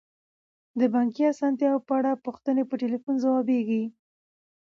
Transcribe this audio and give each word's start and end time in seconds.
د 0.79 0.81
بانکي 0.93 1.23
اسانتیاوو 1.33 1.85
په 1.87 1.93
اړه 1.99 2.11
پوښتنې 2.25 2.63
په 2.69 2.75
تلیفون 2.83 3.15
ځوابیږي. 3.23 3.83